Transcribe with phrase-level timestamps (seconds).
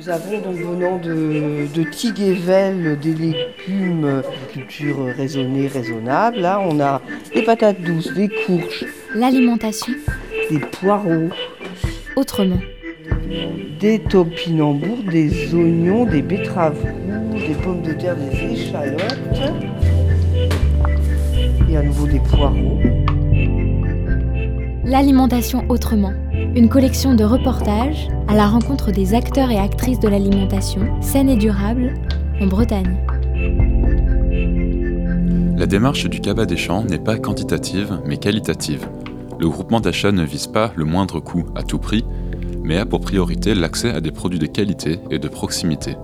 [0.00, 6.38] Nous avons donc venant de, de Tiguevel des légumes culture raisonnée, raisonnable.
[6.38, 7.02] Là, on a
[7.34, 8.86] des patates douces, des courges.
[9.14, 9.92] L'alimentation.
[10.50, 11.28] Des poireaux.
[12.16, 12.60] Autrement.
[13.78, 19.02] Des topinambours, des oignons, des betteraves rouges, des pommes de terre, des échalotes.
[21.68, 22.78] Et à nouveau des poireaux.
[24.82, 26.14] L'alimentation autrement.
[26.56, 31.36] Une collection de reportages à la rencontre des acteurs et actrices de l'alimentation saine et
[31.36, 31.94] durable
[32.40, 32.98] en Bretagne.
[35.56, 38.88] La démarche du Cabas des Champs n'est pas quantitative mais qualitative.
[39.38, 42.04] Le groupement d'achat ne vise pas le moindre coût à tout prix,
[42.64, 45.96] mais a pour priorité l'accès à des produits de qualité et de proximité.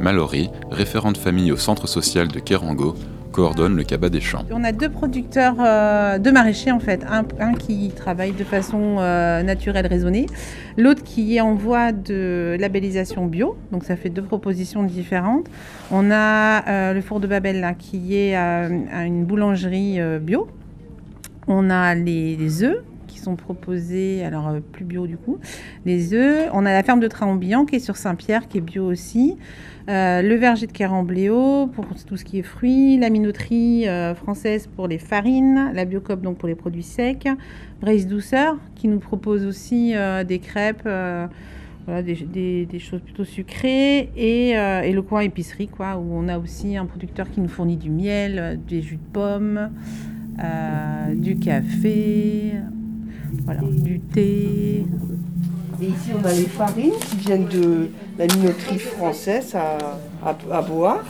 [0.00, 2.94] Mallory, référente famille au centre social de Kerango,
[3.32, 4.44] coordonne le cabas des champs.
[4.50, 9.42] On a deux producteurs euh, de maraîchers en fait, un, qui travaille de façon euh,
[9.42, 10.26] naturelle raisonnée,
[10.76, 15.46] l'autre qui est en voie de labellisation bio, donc ça fait deux propositions différentes.
[15.90, 18.68] On a euh, le four de Babel là, qui est à
[19.04, 20.46] une boulangerie bio.
[21.48, 25.38] On a les œufs qui sont proposés, alors plus bio du coup,
[25.84, 26.48] les œufs.
[26.52, 29.36] On a la ferme de Traombian qui est sur Saint-Pierre, qui est bio aussi.
[29.88, 34.68] Euh, le verger de Carambléo pour tout ce qui est fruits, la minoterie euh, française
[34.68, 37.28] pour les farines, la Biocop donc pour les produits secs,
[37.80, 40.88] Braise Douceur qui nous propose aussi euh, des crêpes,
[41.86, 46.76] voilà, des, choses plutôt sucrées, et, et, le coin épicerie quoi, où on a aussi
[46.76, 49.70] un producteur qui nous fournit du miel, des jus de pommes,
[51.16, 52.52] du café,
[53.44, 54.84] voilà, du thé.
[55.82, 59.78] Et ici, on a les farines qui viennent de la minoterie française à,
[60.24, 61.02] à, Bois,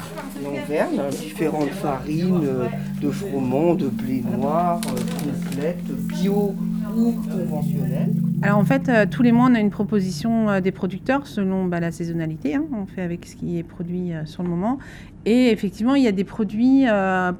[0.47, 2.67] en différentes farines euh,
[3.00, 6.55] de froment, de blé noir, euh, complètes, bio
[6.97, 8.15] ou conventionnelles.
[8.41, 11.78] Alors en fait, euh, tous les mois, on a une proposition des producteurs selon bah,
[11.78, 12.55] la saisonnalité.
[12.55, 12.65] Hein.
[12.73, 14.78] on fait avec ce qui est produit sur le moment.
[15.27, 16.87] Et effectivement, il y a des produits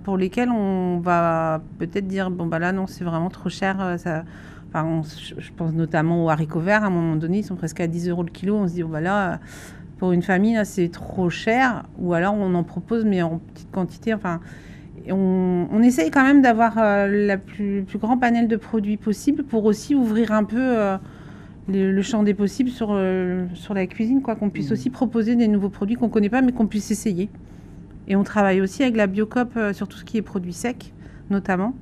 [0.05, 3.97] pour lesquels on va peut-être dire, bon bah là non, c'est vraiment trop cher.
[3.99, 4.25] ça,
[4.75, 6.85] je pense notamment aux haricots verts.
[6.85, 8.57] À un moment donné, ils sont presque à 10 euros le kilo.
[8.57, 8.89] On se dit, oh,
[9.99, 11.85] pour une famille, c'est trop cher.
[11.99, 14.15] Ou alors, on en propose, mais en petite quantité.
[14.15, 14.41] Enfin,
[15.11, 19.65] on, essaye quand même d'avoir euh, le plus, plus, grand panel de produits possible pour
[19.65, 20.97] aussi ouvrir un peu euh,
[21.69, 24.37] le, champ des possibles sur, euh, sur la cuisine, quoi.
[24.37, 24.75] Qu'on puisse mmh.
[24.75, 27.29] aussi proposer des nouveaux produits qu'on ne connaît pas, mais qu'on puisse essayer.
[28.09, 30.93] Et on travaille aussi avec la Biocop sur tout ce qui est produits secs,
[31.31, 31.75] notamment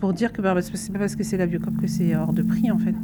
[0.00, 2.42] pour dire que bah, c'est pas parce que c'est la Biocop que c'est hors de
[2.42, 2.94] prix en fait.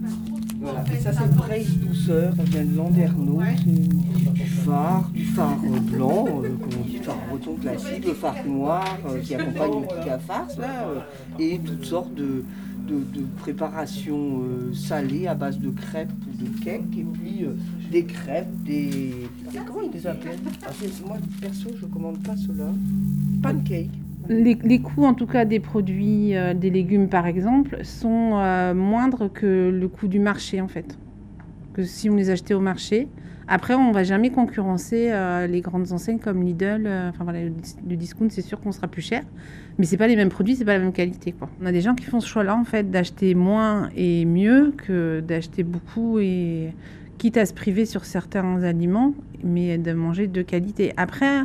[0.58, 5.58] Voilà, et ça c'est Brace Douceur, ça vient de Landerneau, c'est du phare, du phare
[5.92, 9.86] blanc, euh, comme on dit, phare breton classique, le phare noir euh, qui accompagne le
[9.86, 11.00] petit farce, là, euh,
[11.38, 12.42] et toutes sortes de,
[12.88, 14.42] de, préparations
[14.72, 17.44] salées à base de crêpes ou de cakes, et puis
[17.90, 19.28] des crêpes, des...
[19.66, 20.38] Comment ils les appellent?
[20.66, 20.70] Ah,
[21.06, 22.66] Moi perso je commande pas cela.
[23.42, 23.90] Pancake
[24.28, 29.30] les, coûts, en tout cas, des produits, euh, des légumes par exemple, sont euh, moindres
[29.32, 30.98] que le coût du marché en fait.
[31.74, 33.08] Que si on les achetait au marché.
[33.48, 36.88] Après, on va jamais concurrencer euh, les grandes enseignes comme Lidl.
[37.08, 39.22] enfin voilà, le, discount, c'est sûr qu'on sera plus cher.
[39.78, 41.32] Mais c'est pas les mêmes produits, c'est pas la même qualité.
[41.32, 41.48] Quoi.
[41.62, 45.20] On a des gens qui font ce choix-là en fait d'acheter moins et mieux que
[45.20, 46.72] d'acheter beaucoup et
[47.18, 50.92] quitte à se priver sur certains aliments, mais de manger de qualité.
[50.96, 51.44] Après,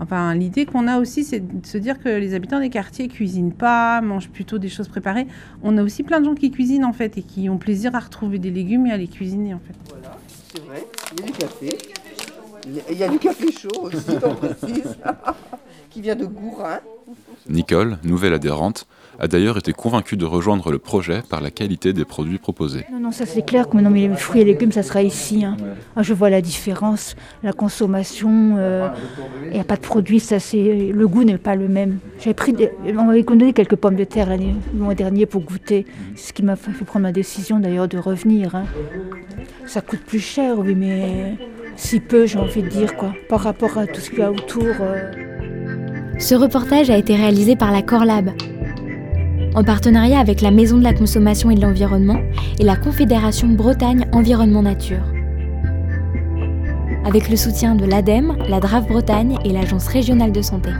[0.00, 3.52] Enfin, l'idée qu'on a aussi, c'est de se dire que les habitants des quartiers cuisinent
[3.52, 5.26] pas, mangent plutôt des choses préparées.
[5.62, 7.98] On a aussi plein de gens qui cuisinent en fait et qui ont plaisir à
[7.98, 9.74] retrouver des légumes et à les cuisiner en fait.
[9.90, 10.86] Voilà, c'est vrai.
[11.12, 11.78] Il y a du café.
[12.90, 14.96] Il y a du café chaud aussi, on précise,
[15.90, 16.80] qui vient de Gourin.
[17.48, 18.86] Nicole, nouvelle adhérente,
[19.20, 22.86] a d'ailleurs été convaincue de rejoindre le projet par la qualité des produits proposés.
[22.90, 25.44] Non, non, ça c'est clair que maintenant, mais les fruits et légumes, ça sera ici.
[25.44, 25.58] Hein.
[25.94, 28.56] Ah, je vois la différence, la consommation.
[28.58, 28.88] Euh,
[29.46, 31.98] il n'y a pas de produits, ça c'est le goût n'est pas le même.
[32.18, 32.54] J'avais pris,
[32.86, 35.86] on m'avait donné quelques pommes de terre l'année le mois dernier pour goûter.
[36.16, 38.54] C'est ce qui m'a fait prendre ma décision d'ailleurs de revenir.
[38.54, 38.64] Hein.
[39.66, 41.36] Ça coûte plus cher, oui, mais
[41.76, 44.30] si peu, j'ai envie de dire quoi, par rapport à tout ce qu'il y a
[44.30, 44.64] autour.
[44.80, 45.10] Euh.
[46.18, 48.30] Ce reportage a été réalisé par la Corlab,
[49.54, 52.20] en partenariat avec la Maison de la Consommation et de l'Environnement
[52.58, 55.02] et la Confédération Bretagne Environnement Nature.
[57.04, 60.70] Avec le soutien de l'ADEME, la DRAF Bretagne et l'Agence régionale de santé.